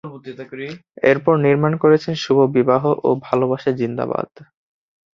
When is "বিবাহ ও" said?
2.55-3.09